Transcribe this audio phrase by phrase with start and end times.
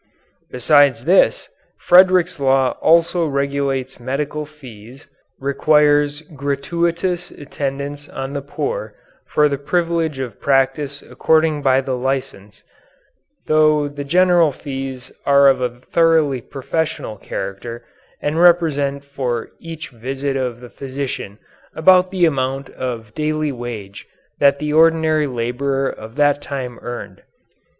[0.49, 1.47] Besides this,
[1.79, 5.07] Frederick's law also regulates medical fees,
[5.39, 8.95] requires gratuitous attendance on the poor
[9.27, 12.63] for the privilege of practice accorded by the license,
[13.45, 17.85] though the general fees are of a thoroughly professional character
[18.23, 21.37] and represent for each visit of the physician
[21.75, 24.07] about the amount of daily wage
[24.39, 27.21] that the ordinary laborer of that time earned.